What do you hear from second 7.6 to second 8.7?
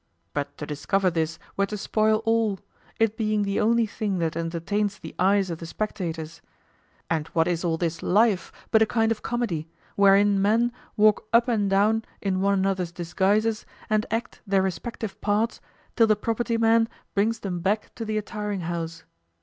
all this life